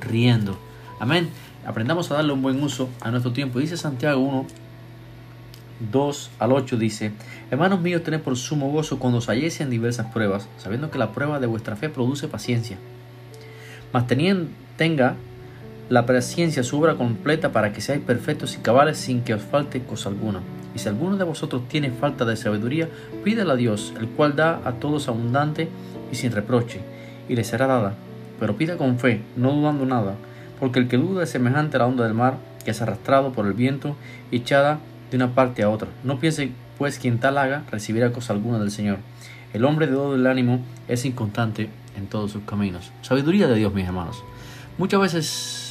riendo. 0.00 0.58
Amén. 0.98 1.30
Aprendamos 1.64 2.10
a 2.10 2.14
darle 2.14 2.32
un 2.32 2.42
buen 2.42 2.62
uso 2.62 2.88
a 3.00 3.10
nuestro 3.10 3.32
tiempo. 3.32 3.60
Dice 3.60 3.76
Santiago 3.76 4.20
1, 4.20 4.46
2 5.92 6.30
al 6.38 6.52
8 6.52 6.76
dice, 6.76 7.12
Hermanos 7.50 7.80
míos, 7.80 8.02
tened 8.02 8.20
por 8.20 8.36
sumo 8.36 8.70
gozo 8.70 8.98
cuando 8.98 9.18
os 9.18 9.28
halléis 9.28 9.60
en 9.60 9.70
diversas 9.70 10.06
pruebas, 10.12 10.48
sabiendo 10.58 10.90
que 10.90 10.98
la 10.98 11.12
prueba 11.12 11.38
de 11.40 11.46
vuestra 11.46 11.76
fe 11.76 11.88
produce 11.88 12.28
paciencia. 12.28 12.78
Mas 13.92 14.06
tenga 14.76 15.14
la 15.88 16.04
paciencia 16.04 16.64
su 16.64 16.78
obra 16.78 16.96
completa 16.96 17.52
para 17.52 17.72
que 17.72 17.80
seáis 17.80 18.02
perfectos 18.02 18.56
y 18.56 18.58
cabales 18.58 18.98
sin 18.98 19.22
que 19.22 19.34
os 19.34 19.42
falte 19.42 19.82
cosa 19.82 20.08
alguna. 20.08 20.40
Y 20.76 20.78
si 20.78 20.90
alguno 20.90 21.16
de 21.16 21.24
vosotros 21.24 21.62
tiene 21.68 21.90
falta 21.90 22.26
de 22.26 22.36
sabiduría, 22.36 22.90
pídela 23.24 23.54
a 23.54 23.56
Dios, 23.56 23.94
el 23.98 24.08
cual 24.08 24.36
da 24.36 24.60
a 24.62 24.72
todos 24.72 25.08
abundante 25.08 25.70
y 26.12 26.16
sin 26.16 26.32
reproche, 26.32 26.82
y 27.30 27.34
le 27.34 27.44
será 27.44 27.66
dada. 27.66 27.94
Pero 28.38 28.58
pida 28.58 28.76
con 28.76 28.98
fe, 28.98 29.22
no 29.38 29.52
dudando 29.52 29.86
nada, 29.86 30.16
porque 30.60 30.78
el 30.78 30.88
que 30.88 30.98
duda 30.98 31.22
es 31.22 31.30
semejante 31.30 31.78
a 31.78 31.78
la 31.78 31.86
onda 31.86 32.04
del 32.04 32.12
mar, 32.12 32.36
que 32.62 32.72
es 32.72 32.82
arrastrado 32.82 33.32
por 33.32 33.46
el 33.46 33.54
viento 33.54 33.96
y 34.30 34.36
echada 34.36 34.80
de 35.10 35.16
una 35.16 35.34
parte 35.34 35.62
a 35.62 35.70
otra. 35.70 35.88
No 36.04 36.20
piense, 36.20 36.50
pues, 36.76 36.98
quien 36.98 37.20
tal 37.20 37.38
haga, 37.38 37.62
recibirá 37.70 38.12
cosa 38.12 38.34
alguna 38.34 38.58
del 38.58 38.70
Señor. 38.70 38.98
El 39.54 39.64
hombre 39.64 39.86
de 39.86 39.94
doble 39.94 40.28
ánimo 40.28 40.60
es 40.88 41.06
inconstante 41.06 41.70
en 41.96 42.06
todos 42.06 42.32
sus 42.32 42.42
caminos. 42.42 42.92
Sabiduría 43.00 43.48
de 43.48 43.54
Dios, 43.54 43.72
mis 43.72 43.86
hermanos. 43.86 44.22
Muchas 44.76 45.00
veces 45.00 45.65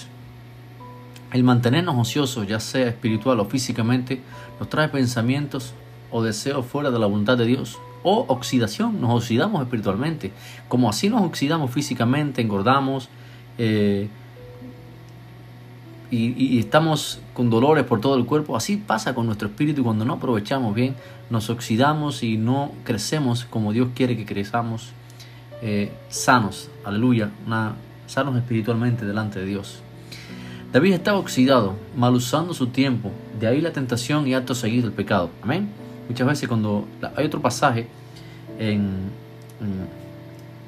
el 1.36 1.44
mantenernos 1.44 1.98
ociosos, 1.98 2.48
ya 2.48 2.62
sea 2.62 2.88
espiritual 2.88 3.42
o 3.42 3.46
físicamente, 3.46 4.22
nos 4.58 4.70
trae 4.70 4.88
pensamientos 4.88 5.74
o 6.10 6.24
deseos 6.24 6.66
fuera 6.66 6.92
de 6.92 6.98
la 6.98 7.08
voluntad 7.08 7.38
de 7.38 7.46
Dios 7.46 7.78
o 8.04 8.24
oxidación, 8.30 9.02
nos 9.02 9.12
oxidamos 9.12 9.62
espiritualmente. 9.62 10.32
Como 10.70 10.88
así 10.88 11.10
nos 11.10 11.24
oxidamos 11.24 11.72
físicamente, 11.72 12.42
engordamos 12.42 13.10
eh, 13.58 14.08
y, 16.10 16.58
estamos 16.58 17.20
con 17.34 17.50
dolores 17.50 17.84
por 17.84 18.00
todo 18.00 18.16
el 18.16 18.26
cuerpo, 18.26 18.56
así 18.56 18.78
pasa 18.78 19.14
con 19.14 19.26
nuestro 19.26 19.50
espíritu 19.50 19.84
cuando 19.84 20.06
no 20.06 20.14
aprovechamos 20.14 20.74
bien, 20.74 20.96
nos 21.30 21.50
oxidamos 21.50 22.24
y 22.24 22.38
no 22.38 22.72
crecemos 22.86 23.44
como 23.44 23.74
Dios 23.74 23.90
quiere 23.94 24.16
que 24.16 24.26
crezamos 24.26 24.92
eh, 25.62 25.92
sanos, 26.08 26.70
aleluya, 26.86 27.30
sanos 28.08 28.38
espiritualmente 28.38 29.06
delante 29.06 29.40
de 29.40 29.48
Dios. 29.48 29.82
David 30.76 30.92
estaba 30.92 31.20
oxidado, 31.20 31.76
mal 31.96 32.14
usando 32.16 32.54
su 32.54 32.68
tiempo, 32.68 33.10
de 33.40 33.48
ahí 33.48 33.62
la 33.62 33.72
tentación 33.72 34.28
y 34.28 34.34
acto 34.34 34.54
seguido 34.54 34.88
el 34.88 34.92
pecado. 34.92 35.30
Amén. 35.42 35.70
Muchas 36.10 36.28
veces 36.28 36.50
cuando 36.50 36.86
hay 37.16 37.26
otro 37.26 37.42
pasaje 37.42 37.88
en, 38.60 38.92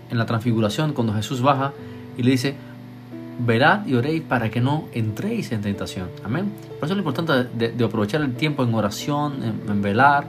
en, 0.09 0.17
la 0.17 0.25
transfiguración, 0.25 0.93
cuando 0.93 1.13
Jesús 1.13 1.41
baja 1.41 1.73
y 2.17 2.23
le 2.23 2.31
dice, 2.31 2.55
verad 3.45 3.85
y 3.85 3.95
oréis 3.95 4.21
para 4.21 4.49
que 4.49 4.61
no 4.61 4.85
entréis 4.93 5.51
en 5.51 5.59
tentación. 5.59 6.07
Amén. 6.23 6.53
Por 6.79 6.85
eso 6.85 6.93
es 6.93 7.03
lo 7.03 7.11
importante 7.11 7.49
de, 7.57 7.83
aprovechar 7.83 8.21
el 8.21 8.33
tiempo 8.33 8.63
en 8.63 8.73
oración, 8.75 9.43
en, 9.67 9.81
velar, 9.81 10.23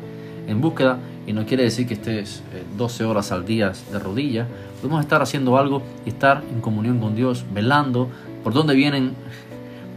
en 0.49 0.61
búsqueda 0.61 0.99
Y 1.25 1.33
no 1.33 1.47
quiere 1.47 1.63
decir 1.63 1.87
que 1.87 1.95
estés 1.95 2.43
12 2.77 3.05
horas 3.05 3.31
al 3.31 3.47
día 3.47 3.73
de 3.93 3.99
rodillas. 4.01 4.49
Podemos 4.81 5.03
estar 5.03 5.23
haciendo 5.23 5.57
algo 5.57 5.83
y 6.05 6.09
estar 6.09 6.43
en 6.53 6.61
comunión 6.61 6.99
con 6.99 7.15
Dios, 7.15 7.45
velando 7.55 8.09
por 8.43 8.53
dónde 8.53 8.75
vienen, 8.75 9.15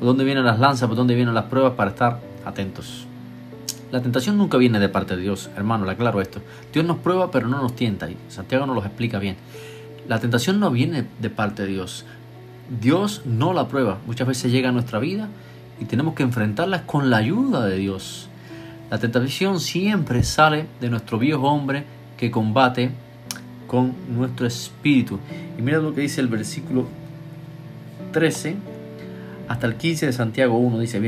por 0.01 0.07
dónde 0.07 0.23
vienen 0.23 0.43
las 0.43 0.57
lanzas, 0.57 0.87
por 0.87 0.97
dónde 0.97 1.13
vienen 1.13 1.35
las 1.35 1.43
pruebas 1.43 1.73
para 1.73 1.91
estar 1.91 2.19
atentos. 2.43 3.05
La 3.91 4.01
tentación 4.01 4.35
nunca 4.35 4.57
viene 4.57 4.79
de 4.79 4.89
parte 4.89 5.15
de 5.15 5.21
Dios, 5.21 5.51
hermano, 5.55 5.85
le 5.85 5.91
aclaro 5.91 6.19
esto. 6.21 6.41
Dios 6.73 6.83
nos 6.83 6.97
prueba, 6.97 7.29
pero 7.29 7.47
no 7.47 7.61
nos 7.61 7.75
tienta. 7.75 8.09
Y 8.09 8.17
Santiago 8.27 8.65
nos 8.65 8.75
lo 8.77 8.83
explica 8.83 9.19
bien. 9.19 9.35
La 10.07 10.17
tentación 10.17 10.59
no 10.59 10.71
viene 10.71 11.05
de 11.19 11.29
parte 11.29 11.61
de 11.61 11.67
Dios. 11.67 12.05
Dios 12.81 13.21
no 13.25 13.53
la 13.53 13.67
prueba. 13.67 13.99
Muchas 14.07 14.27
veces 14.27 14.51
llega 14.51 14.69
a 14.69 14.71
nuestra 14.71 14.97
vida 14.97 15.29
y 15.79 15.85
tenemos 15.85 16.15
que 16.15 16.23
enfrentarlas 16.23 16.81
con 16.81 17.11
la 17.11 17.17
ayuda 17.17 17.67
de 17.67 17.77
Dios. 17.77 18.27
La 18.89 18.97
tentación 18.97 19.59
siempre 19.59 20.23
sale 20.23 20.65
de 20.79 20.89
nuestro 20.89 21.19
viejo 21.19 21.43
hombre 21.43 21.83
que 22.17 22.31
combate 22.31 22.89
con 23.67 23.93
nuestro 24.09 24.47
espíritu. 24.47 25.19
Y 25.59 25.61
mira 25.61 25.77
lo 25.77 25.93
que 25.93 26.01
dice 26.01 26.21
el 26.21 26.27
versículo 26.27 26.87
13 28.13 28.70
hasta 29.51 29.67
el 29.67 29.75
15 29.75 30.05
de 30.05 30.13
Santiago 30.13 30.57
1 30.59 30.79
dice, 30.79 31.01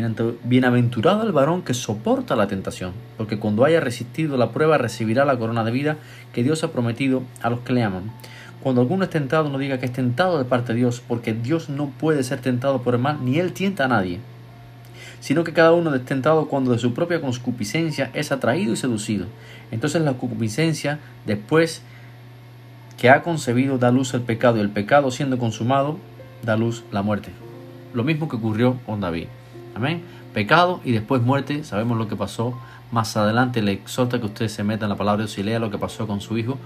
bienaventurado 0.44 1.24
el 1.24 1.32
varón 1.32 1.62
que 1.62 1.74
soporta 1.74 2.36
la 2.36 2.48
tentación, 2.48 2.92
porque 3.16 3.40
cuando 3.40 3.64
haya 3.64 3.80
resistido 3.80 4.36
la 4.36 4.52
prueba 4.52 4.78
recibirá 4.78 5.24
la 5.24 5.40
corona 5.40 5.64
de 5.64 5.72
vida 5.72 5.96
que 6.34 6.44
Dios 6.44 6.62
ha 6.66 6.74
prometido 6.74 7.24
a 7.42 7.50
los 7.50 7.62
que 7.62 7.72
le 7.72 7.84
aman. 7.84 8.12
Cuando 8.62 8.82
alguno 8.82 9.06
es 9.06 9.10
tentado, 9.10 9.48
no 9.48 9.58
diga 9.60 9.78
que 9.78 9.86
es 9.86 9.94
tentado 9.94 10.40
de 10.40 10.44
parte 10.44 10.74
de 10.74 10.80
Dios, 10.80 11.02
porque 11.08 11.34
Dios 11.34 11.70
no 11.70 11.88
puede 11.92 12.22
ser 12.22 12.42
tentado 12.42 12.82
por 12.82 12.96
el 12.96 13.00
mal, 13.00 13.24
ni 13.24 13.40
él 13.40 13.54
tienta 13.54 13.86
a 13.86 13.88
nadie, 13.88 14.20
sino 15.22 15.46
que 15.46 15.54
cada 15.54 15.72
uno 15.72 15.96
es 15.96 16.04
tentado 16.04 16.50
cuando 16.50 16.74
de 16.74 16.80
su 16.80 16.94
propia 16.94 17.22
concupiscencia 17.22 18.12
es 18.14 18.34
atraído 18.34 18.74
y 18.74 18.76
seducido. 18.76 19.28
Entonces 19.72 20.02
la 20.02 20.16
concupiscencia, 20.16 21.00
después 21.26 21.82
que 22.98 23.10
ha 23.10 23.24
concebido, 23.24 23.78
da 23.78 23.90
luz 23.90 24.14
el 24.14 24.22
pecado, 24.22 24.58
y 24.58 24.60
el 24.60 24.70
pecado 24.70 25.12
siendo 25.12 25.38
consumado, 25.38 25.98
da 26.44 26.58
luz 26.58 26.84
la 26.92 27.04
muerte. 27.04 27.30
Lo 27.94 28.04
mismo 28.04 28.28
que 28.28 28.36
ocurrió 28.36 28.78
con 28.86 29.02
David. 29.02 29.28
Amén. 29.76 30.04
Pecado 30.34 30.82
y 30.84 30.92
después 30.92 31.22
muerte. 31.22 31.64
Sabemos 31.64 31.98
lo 31.98 32.08
que 32.08 32.16
pasó. 32.16 32.58
Más 32.92 33.16
adelante 33.18 33.62
le 33.62 33.72
exhorta 33.72 34.20
que 34.20 34.26
usted 34.26 34.48
se 34.48 34.64
meta 34.64 34.86
en 34.86 34.90
la 34.90 34.98
palabra 34.98 35.24
de 35.24 35.28
Dios 35.28 35.38
y 35.38 35.44
lea 35.44 35.60
lo 35.60 35.72
que 35.72 35.78
pasó 35.78 36.06
con 36.06 36.22
su 36.22 36.38
hijo, 36.38 36.58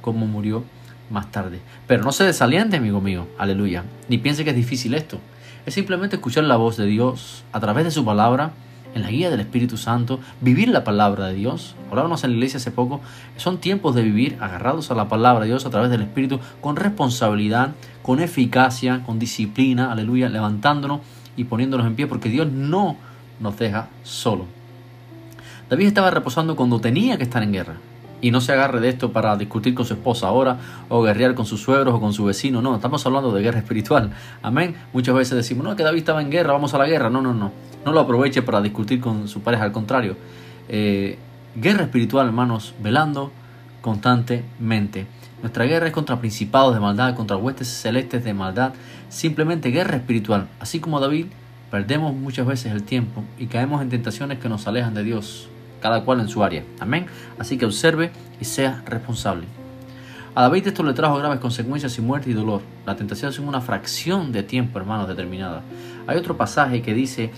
cómo 0.00 0.26
murió 0.26 0.64
más 1.10 1.30
tarde. 1.30 1.60
Pero 1.86 2.02
no 2.02 2.12
se 2.12 2.24
desaliente, 2.24 2.76
amigo 2.76 3.00
mío. 3.00 3.26
Aleluya. 3.38 3.84
Ni 4.08 4.18
piense 4.18 4.44
que 4.44 4.50
es 4.50 4.56
difícil 4.56 4.94
esto. 4.94 5.18
Es 5.64 5.74
simplemente 5.74 6.16
escuchar 6.16 6.44
la 6.44 6.56
voz 6.56 6.76
de 6.76 6.86
Dios 6.86 7.44
a 7.52 7.60
través 7.60 7.84
de 7.84 7.90
su 7.90 8.04
palabra 8.04 8.52
en 8.96 9.02
la 9.02 9.10
guía 9.10 9.30
del 9.30 9.40
Espíritu 9.40 9.76
Santo, 9.76 10.20
vivir 10.40 10.68
la 10.68 10.82
palabra 10.82 11.26
de 11.26 11.34
Dios. 11.34 11.76
Hablábamos 11.90 12.24
en 12.24 12.30
la 12.30 12.36
iglesia 12.36 12.56
hace 12.56 12.70
poco, 12.70 13.02
son 13.36 13.58
tiempos 13.58 13.94
de 13.94 14.02
vivir 14.02 14.38
agarrados 14.40 14.90
a 14.90 14.94
la 14.94 15.06
palabra 15.06 15.42
de 15.42 15.50
Dios 15.50 15.66
a 15.66 15.70
través 15.70 15.90
del 15.90 16.00
Espíritu 16.00 16.40
con 16.62 16.76
responsabilidad, 16.76 17.74
con 18.02 18.20
eficacia, 18.20 19.02
con 19.04 19.18
disciplina, 19.18 19.92
aleluya, 19.92 20.30
levantándonos 20.30 21.00
y 21.36 21.44
poniéndonos 21.44 21.86
en 21.86 21.94
pie 21.94 22.06
porque 22.06 22.30
Dios 22.30 22.50
no 22.50 22.96
nos 23.38 23.58
deja 23.58 23.88
solo. 24.02 24.46
David 25.68 25.88
estaba 25.88 26.10
reposando 26.10 26.56
cuando 26.56 26.80
tenía 26.80 27.18
que 27.18 27.24
estar 27.24 27.42
en 27.42 27.52
guerra. 27.52 27.76
Y 28.26 28.32
no 28.32 28.40
se 28.40 28.52
agarre 28.52 28.80
de 28.80 28.88
esto 28.88 29.12
para 29.12 29.36
discutir 29.36 29.72
con 29.72 29.86
su 29.86 29.94
esposa 29.94 30.26
ahora 30.26 30.58
o 30.88 31.00
guerrear 31.00 31.36
con 31.36 31.46
sus 31.46 31.62
suegros 31.62 31.94
o 31.94 32.00
con 32.00 32.12
su 32.12 32.24
vecino. 32.24 32.60
No, 32.60 32.74
estamos 32.74 33.06
hablando 33.06 33.30
de 33.30 33.40
guerra 33.40 33.58
espiritual. 33.60 34.10
Amén. 34.42 34.74
Muchas 34.92 35.14
veces 35.14 35.36
decimos, 35.36 35.62
no, 35.62 35.76
que 35.76 35.84
David 35.84 36.00
estaba 36.00 36.20
en 36.20 36.28
guerra, 36.28 36.52
vamos 36.52 36.74
a 36.74 36.78
la 36.78 36.88
guerra. 36.88 37.08
No, 37.08 37.22
no, 37.22 37.32
no. 37.32 37.52
No 37.84 37.92
lo 37.92 38.00
aproveche 38.00 38.42
para 38.42 38.60
discutir 38.60 39.00
con 39.00 39.28
su 39.28 39.42
pareja. 39.42 39.62
Al 39.62 39.70
contrario, 39.70 40.16
eh, 40.68 41.20
guerra 41.54 41.84
espiritual, 41.84 42.26
hermanos, 42.26 42.74
velando 42.82 43.30
constantemente. 43.80 45.06
Nuestra 45.40 45.64
guerra 45.64 45.86
es 45.86 45.92
contra 45.92 46.18
principados 46.18 46.74
de 46.74 46.80
maldad, 46.80 47.14
contra 47.14 47.36
huestes 47.36 47.68
celestes 47.68 48.24
de 48.24 48.34
maldad. 48.34 48.72
Simplemente 49.08 49.70
guerra 49.70 49.98
espiritual. 49.98 50.48
Así 50.58 50.80
como 50.80 50.98
David, 50.98 51.26
perdemos 51.70 52.12
muchas 52.12 52.44
veces 52.44 52.72
el 52.72 52.82
tiempo 52.82 53.22
y 53.38 53.46
caemos 53.46 53.82
en 53.82 53.88
tentaciones 53.88 54.40
que 54.40 54.48
nos 54.48 54.66
alejan 54.66 54.94
de 54.94 55.04
Dios 55.04 55.48
cada 55.80 56.04
cual 56.04 56.20
en 56.20 56.28
su 56.28 56.42
área. 56.42 56.64
Amén. 56.80 57.06
Así 57.38 57.58
que 57.58 57.66
observe 57.66 58.10
y 58.40 58.44
sea 58.44 58.82
responsable. 58.86 59.46
A 60.34 60.42
David 60.42 60.66
esto 60.66 60.82
le 60.82 60.92
trajo 60.92 61.16
graves 61.16 61.40
consecuencias 61.40 61.96
y 61.96 62.02
muerte 62.02 62.30
y 62.30 62.34
dolor. 62.34 62.60
La 62.84 62.94
tentación 62.94 63.30
es 63.30 63.38
una 63.38 63.62
fracción 63.62 64.32
de 64.32 64.42
tiempo, 64.42 64.78
hermanos, 64.78 65.08
determinada. 65.08 65.62
Hay 66.06 66.18
otro 66.18 66.36
pasaje 66.36 66.82
que 66.82 66.92
dice 66.92 67.30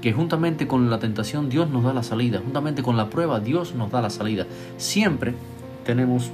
que 0.00 0.12
juntamente 0.12 0.66
con 0.66 0.88
la 0.88 0.98
tentación 0.98 1.48
Dios 1.48 1.68
nos 1.68 1.84
da 1.84 1.92
la 1.92 2.02
salida, 2.02 2.40
juntamente 2.42 2.82
con 2.82 2.96
la 2.96 3.10
prueba 3.10 3.40
Dios 3.40 3.74
nos 3.74 3.90
da 3.90 4.00
la 4.00 4.08
salida. 4.08 4.46
Siempre 4.78 5.34
tenemos 5.84 6.30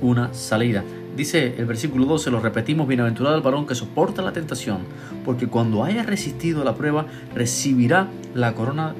una 0.00 0.32
salida. 0.32 0.82
Dice 1.16 1.54
el 1.58 1.66
versículo 1.66 2.06
12, 2.06 2.30
lo 2.30 2.40
repetimos, 2.40 2.88
bienaventurado 2.88 3.36
el 3.36 3.42
varón 3.42 3.66
que 3.66 3.74
soporta 3.74 4.22
la 4.22 4.32
tentación, 4.32 4.78
porque 5.24 5.46
cuando 5.46 5.84
haya 5.84 6.02
resistido 6.02 6.64
la 6.64 6.74
prueba 6.74 7.06
recibirá 7.34 8.08
la 8.34 8.54
corona 8.54 8.94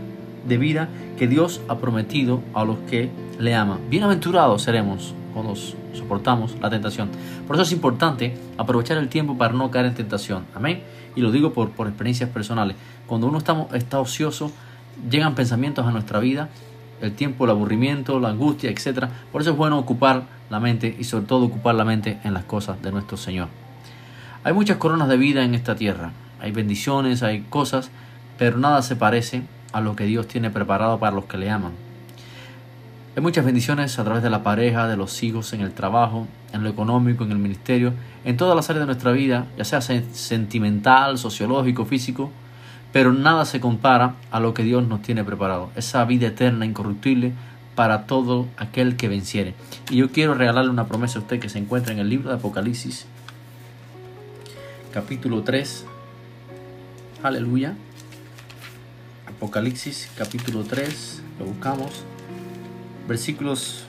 de 0.46 0.58
vida 0.58 0.88
que 1.16 1.28
Dios 1.28 1.60
ha 1.68 1.78
prometido 1.78 2.42
a 2.54 2.64
los 2.64 2.78
que 2.90 3.10
le 3.38 3.54
aman. 3.54 3.78
Bienaventurados 3.90 4.62
seremos 4.62 5.14
cuando 5.32 5.54
soportamos 5.56 6.56
la 6.60 6.70
tentación. 6.70 7.10
Por 7.46 7.56
eso 7.56 7.62
es 7.62 7.72
importante 7.72 8.36
aprovechar 8.56 8.98
el 8.98 9.08
tiempo 9.08 9.36
para 9.36 9.52
no 9.52 9.70
caer 9.70 9.86
en 9.86 9.94
tentación. 9.94 10.44
Amén. 10.54 10.82
Y 11.16 11.20
lo 11.20 11.32
digo 11.32 11.52
por, 11.52 11.70
por 11.70 11.88
experiencias 11.88 12.30
personales. 12.30 12.76
Cuando 13.06 13.26
uno 13.26 13.38
está, 13.38 13.66
está 13.74 14.00
ocioso, 14.00 14.50
llegan 15.10 15.34
pensamientos 15.34 15.86
a 15.86 15.90
nuestra 15.90 16.20
vida, 16.20 16.48
el 17.00 17.12
tiempo, 17.12 17.44
el 17.44 17.50
aburrimiento, 17.50 18.20
la 18.20 18.30
angustia, 18.30 18.70
etc. 18.70 19.06
Por 19.32 19.42
eso 19.42 19.50
es 19.50 19.56
bueno 19.56 19.78
ocupar 19.78 20.24
la 20.50 20.60
mente 20.60 20.94
y 20.98 21.04
sobre 21.04 21.26
todo 21.26 21.44
ocupar 21.44 21.74
la 21.74 21.84
mente 21.84 22.18
en 22.24 22.34
las 22.34 22.44
cosas 22.44 22.80
de 22.80 22.92
nuestro 22.92 23.16
Señor. 23.16 23.48
Hay 24.44 24.52
muchas 24.52 24.76
coronas 24.76 25.08
de 25.08 25.16
vida 25.16 25.44
en 25.44 25.54
esta 25.54 25.74
tierra. 25.74 26.12
Hay 26.40 26.52
bendiciones, 26.52 27.22
hay 27.22 27.40
cosas, 27.42 27.90
pero 28.38 28.58
nada 28.58 28.82
se 28.82 28.96
parece 28.96 29.42
a 29.74 29.80
lo 29.80 29.96
que 29.96 30.04
Dios 30.04 30.28
tiene 30.28 30.50
preparado 30.50 30.98
para 31.00 31.14
los 31.14 31.24
que 31.24 31.36
le 31.36 31.50
aman. 31.50 31.72
Hay 33.16 33.22
muchas 33.22 33.44
bendiciones 33.44 33.98
a 33.98 34.04
través 34.04 34.22
de 34.22 34.30
la 34.30 34.44
pareja, 34.44 34.86
de 34.86 34.96
los 34.96 35.22
hijos, 35.22 35.52
en 35.52 35.60
el 35.60 35.72
trabajo, 35.72 36.26
en 36.52 36.62
lo 36.62 36.70
económico, 36.70 37.24
en 37.24 37.32
el 37.32 37.38
ministerio, 37.38 37.92
en 38.24 38.36
todas 38.36 38.54
las 38.54 38.70
áreas 38.70 38.82
de 38.82 38.86
nuestra 38.86 39.10
vida, 39.10 39.46
ya 39.58 39.64
sea 39.64 39.80
sentimental, 39.80 41.18
sociológico, 41.18 41.84
físico, 41.84 42.30
pero 42.92 43.12
nada 43.12 43.44
se 43.44 43.60
compara 43.60 44.14
a 44.30 44.38
lo 44.38 44.54
que 44.54 44.62
Dios 44.62 44.86
nos 44.86 45.02
tiene 45.02 45.24
preparado, 45.24 45.70
esa 45.74 46.04
vida 46.04 46.28
eterna, 46.28 46.64
incorruptible, 46.64 47.32
para 47.74 48.06
todo 48.06 48.46
aquel 48.56 48.96
que 48.96 49.08
venciere. 49.08 49.54
Y 49.90 49.96
yo 49.96 50.12
quiero 50.12 50.34
regalarle 50.34 50.70
una 50.70 50.86
promesa 50.86 51.18
a 51.18 51.22
usted 51.22 51.40
que 51.40 51.48
se 51.48 51.58
encuentra 51.58 51.92
en 51.92 51.98
el 51.98 52.08
libro 52.08 52.30
de 52.30 52.36
Apocalipsis, 52.36 53.06
capítulo 54.92 55.42
3. 55.42 55.84
Aleluya. 57.24 57.74
Apocalipsis 59.36 60.10
capítulo 60.16 60.62
3, 60.62 61.22
lo 61.40 61.46
buscamos, 61.46 62.04
versículos 63.08 63.84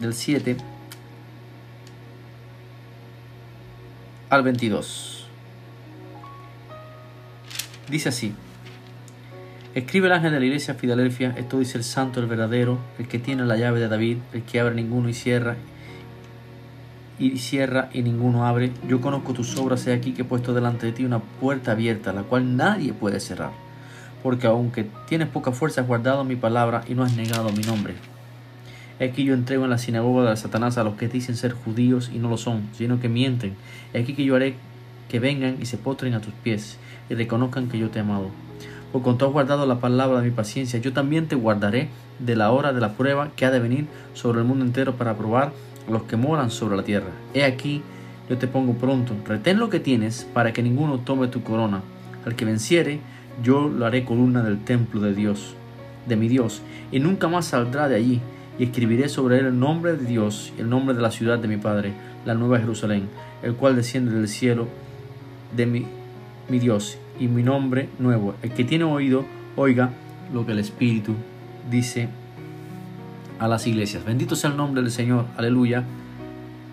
del 0.00 0.14
7 0.14 0.56
al 4.30 4.42
22. 4.42 5.26
Dice 7.90 8.08
así, 8.08 8.34
escribe 9.74 10.06
el 10.06 10.14
ángel 10.14 10.32
de 10.32 10.40
la 10.40 10.46
iglesia 10.46 10.72
Filadelfia, 10.72 11.34
esto 11.36 11.58
dice 11.58 11.76
el 11.76 11.84
santo, 11.84 12.20
el 12.20 12.26
verdadero, 12.26 12.78
el 12.98 13.08
que 13.08 13.18
tiene 13.18 13.44
la 13.44 13.58
llave 13.58 13.78
de 13.78 13.88
David, 13.88 14.18
el 14.32 14.42
que 14.42 14.58
abre 14.58 14.74
ninguno 14.74 15.10
y 15.10 15.14
cierra, 15.14 15.56
y 17.18 17.36
cierra 17.36 17.90
y 17.92 18.02
ninguno 18.02 18.46
abre. 18.46 18.72
Yo 18.88 19.02
conozco 19.02 19.34
tus 19.34 19.54
obras, 19.58 19.86
he 19.86 19.92
aquí 19.92 20.12
que 20.12 20.22
he 20.22 20.24
puesto 20.24 20.54
delante 20.54 20.86
de 20.86 20.92
ti 20.92 21.04
una 21.04 21.18
puerta 21.18 21.72
abierta, 21.72 22.14
la 22.14 22.22
cual 22.22 22.56
nadie 22.56 22.94
puede 22.94 23.20
cerrar 23.20 23.71
porque 24.22 24.46
aunque 24.46 24.86
tienes 25.08 25.28
poca 25.28 25.52
fuerza 25.52 25.80
has 25.80 25.86
guardado 25.86 26.24
mi 26.24 26.36
palabra 26.36 26.82
y 26.88 26.94
no 26.94 27.02
has 27.02 27.16
negado 27.16 27.50
mi 27.52 27.62
nombre. 27.62 27.94
Aquí 29.00 29.24
yo 29.24 29.34
entrego 29.34 29.64
en 29.64 29.70
la 29.70 29.78
sinagoga 29.78 30.30
de 30.30 30.36
Satanás 30.36 30.78
a 30.78 30.84
los 30.84 30.94
que 30.94 31.08
dicen 31.08 31.36
ser 31.36 31.52
judíos 31.52 32.10
y 32.14 32.18
no 32.18 32.28
lo 32.28 32.36
son, 32.36 32.68
sino 32.72 33.00
que 33.00 33.08
mienten. 33.08 33.54
Aquí 33.94 34.14
que 34.14 34.24
yo 34.24 34.36
haré 34.36 34.54
que 35.08 35.18
vengan 35.18 35.56
y 35.60 35.66
se 35.66 35.76
potren 35.76 36.14
a 36.14 36.20
tus 36.20 36.32
pies 36.34 36.78
y 37.10 37.14
reconozcan 37.14 37.68
que 37.68 37.78
yo 37.78 37.90
te 37.90 37.98
he 37.98 38.02
amado. 38.02 38.30
Por 38.92 39.02
cuanto 39.02 39.26
has 39.26 39.32
guardado 39.32 39.66
la 39.66 39.80
palabra 39.80 40.20
de 40.20 40.28
mi 40.28 40.34
paciencia, 40.34 40.78
yo 40.78 40.92
también 40.92 41.26
te 41.26 41.34
guardaré 41.34 41.88
de 42.18 42.36
la 42.36 42.52
hora 42.52 42.72
de 42.72 42.80
la 42.80 42.92
prueba 42.92 43.30
que 43.34 43.46
ha 43.46 43.50
de 43.50 43.58
venir 43.58 43.86
sobre 44.14 44.40
el 44.40 44.46
mundo 44.46 44.64
entero 44.64 44.96
para 44.96 45.16
probar 45.16 45.52
a 45.88 45.90
los 45.90 46.02
que 46.04 46.16
moran 46.16 46.50
sobre 46.50 46.76
la 46.76 46.84
tierra. 46.84 47.08
He 47.34 47.44
aquí, 47.44 47.82
yo 48.28 48.38
te 48.38 48.46
pongo 48.46 48.74
pronto. 48.74 49.14
Retén 49.26 49.58
lo 49.58 49.70
que 49.70 49.80
tienes 49.80 50.28
para 50.32 50.52
que 50.52 50.62
ninguno 50.62 50.98
tome 50.98 51.28
tu 51.28 51.42
corona. 51.42 51.82
Al 52.24 52.36
que 52.36 52.44
venciere, 52.44 53.00
yo 53.42 53.68
lo 53.68 53.86
haré 53.86 54.04
columna 54.04 54.42
del 54.42 54.62
templo 54.64 55.00
de 55.00 55.14
Dios, 55.14 55.54
de 56.06 56.16
mi 56.16 56.28
Dios, 56.28 56.62
y 56.90 57.00
nunca 57.00 57.28
más 57.28 57.46
saldrá 57.46 57.88
de 57.88 57.96
allí, 57.96 58.20
y 58.58 58.64
escribiré 58.64 59.08
sobre 59.08 59.38
él 59.38 59.46
el 59.46 59.58
nombre 59.58 59.96
de 59.96 60.04
Dios 60.04 60.52
el 60.58 60.68
nombre 60.68 60.94
de 60.94 61.00
la 61.00 61.10
ciudad 61.10 61.38
de 61.38 61.48
mi 61.48 61.56
Padre, 61.56 61.92
la 62.26 62.34
nueva 62.34 62.58
Jerusalén, 62.58 63.08
el 63.42 63.54
cual 63.54 63.76
desciende 63.76 64.12
del 64.12 64.28
cielo 64.28 64.68
de 65.56 65.66
mi, 65.66 65.86
mi 66.48 66.58
Dios, 66.58 66.98
y 67.18 67.28
mi 67.28 67.42
nombre 67.42 67.88
nuevo. 67.98 68.34
El 68.42 68.52
que 68.52 68.64
tiene 68.64 68.84
oído, 68.84 69.24
oiga 69.56 69.90
lo 70.32 70.44
que 70.44 70.52
el 70.52 70.58
Espíritu 70.58 71.14
dice 71.70 72.08
a 73.38 73.48
las 73.48 73.66
iglesias. 73.66 74.04
Bendito 74.04 74.36
sea 74.36 74.50
el 74.50 74.56
nombre 74.56 74.82
del 74.82 74.90
Señor, 74.90 75.26
aleluya. 75.36 75.84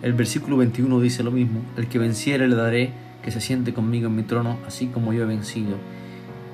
El 0.02 0.12
versículo 0.12 0.56
21 0.56 1.00
dice 1.00 1.22
lo 1.22 1.30
mismo, 1.30 1.60
el 1.76 1.88
que 1.88 1.98
venciere 1.98 2.48
le 2.48 2.56
daré 2.56 2.90
que 3.22 3.30
se 3.30 3.40
siente 3.40 3.74
conmigo 3.74 4.06
en 4.06 4.16
mi 4.16 4.22
trono, 4.22 4.58
así 4.66 4.86
como 4.86 5.12
yo 5.12 5.22
he 5.24 5.26
vencido 5.26 5.76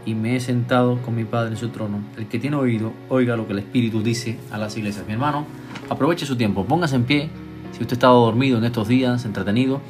y 0.07 0.15
me 0.15 0.37
he 0.37 0.41
sentado 0.41 1.03
con 1.03 1.15
mi 1.15 1.25
Padre 1.25 1.51
en 1.51 1.57
su 1.57 1.69
trono. 1.69 1.99
El 2.17 2.29
que 2.29 2.39
tiene 2.39 2.57
oído, 2.57 2.93
oiga 3.09 3.37
lo 3.37 3.47
que 3.47 3.53
el 3.53 3.59
Espíritu 3.59 4.03
dice 4.03 4.39
a 4.51 4.57
las 4.57 4.77
iglesias. 4.77 5.05
Mi 5.07 5.13
hermano, 5.13 5.45
aproveche 5.91 6.25
su 6.25 6.37
tiempo, 6.37 6.65
póngase 6.65 6.97
en 6.97 7.05
pie. 7.05 7.29
Si 7.73 7.83
usted 7.83 7.95
ha 7.95 7.99
estado 7.99 8.25
dormido 8.25 8.57
en 8.57 8.65
estos 8.65 8.89
días, 8.89 9.25
entretenido, 9.25 9.81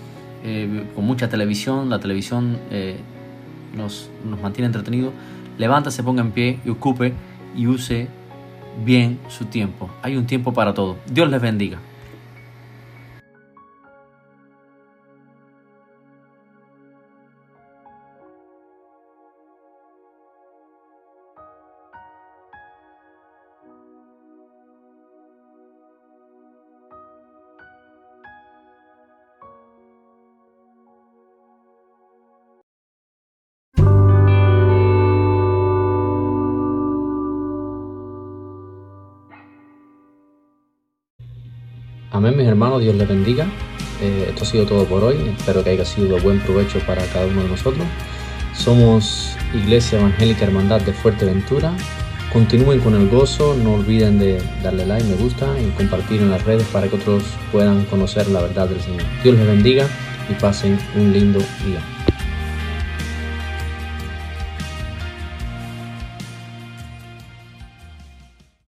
eh, 0.42 0.86
con 0.94 1.04
mucha 1.04 1.28
televisión, 1.28 1.90
la 1.90 2.00
televisión 2.00 2.58
eh, 2.70 2.96
nos, 3.76 4.10
nos 4.28 4.40
mantiene 4.40 4.66
entretenidos, 4.66 5.12
levántase, 5.58 6.02
ponga 6.02 6.22
en 6.22 6.32
pie 6.32 6.58
y 6.64 6.70
ocupe 6.70 7.12
y 7.54 7.66
use 7.66 8.08
bien 8.84 9.18
su 9.28 9.44
tiempo. 9.44 9.90
Hay 10.02 10.16
un 10.16 10.26
tiempo 10.26 10.52
para 10.52 10.72
todo. 10.72 10.96
Dios 11.10 11.30
les 11.30 11.40
bendiga. 11.40 11.78
Mis 42.46 42.52
hermanos, 42.52 42.80
Dios 42.80 42.94
les 42.94 43.08
bendiga. 43.08 43.44
Eh, 44.00 44.26
esto 44.28 44.44
ha 44.44 44.46
sido 44.46 44.66
todo 44.66 44.84
por 44.84 45.02
hoy. 45.02 45.16
Espero 45.36 45.64
que 45.64 45.70
haya 45.70 45.84
sido 45.84 46.16
buen 46.20 46.38
provecho 46.38 46.78
para 46.86 47.04
cada 47.06 47.26
uno 47.26 47.42
de 47.42 47.48
nosotros. 47.48 47.84
Somos 48.54 49.36
Iglesia 49.52 49.98
Evangélica 49.98 50.44
Hermandad 50.44 50.80
de 50.82 50.92
Fuerteventura. 50.92 51.72
Continúen 52.32 52.78
con 52.78 52.94
el 52.94 53.08
gozo, 53.08 53.56
no 53.56 53.74
olviden 53.74 54.20
de 54.20 54.40
darle 54.62 54.86
like, 54.86 55.08
me 55.08 55.16
gusta 55.16 55.60
y 55.60 55.68
compartir 55.70 56.20
en 56.22 56.30
las 56.30 56.44
redes 56.44 56.66
para 56.68 56.86
que 56.86 56.94
otros 56.94 57.24
puedan 57.50 57.84
conocer 57.86 58.28
la 58.28 58.42
verdad 58.42 58.68
del 58.68 58.80
Señor. 58.80 59.02
Dios 59.24 59.36
les 59.36 59.46
bendiga 59.46 59.88
y 60.30 60.34
pasen 60.34 60.78
un 60.94 61.12
lindo 61.12 61.40
día. 61.64 61.95